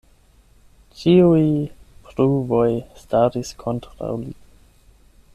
Ĉiuj 1.01 1.41
pruvoj 2.13 2.69
staris 3.01 3.51
kontraŭ 3.65 4.09
li. 4.23 4.33